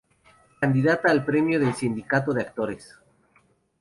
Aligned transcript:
Candidata 0.59 1.11
al 1.11 1.23
Premio 1.23 1.59
del 1.59 1.75
Sindicato 1.75 2.33
de 2.33 2.41
Actores. 2.41 2.97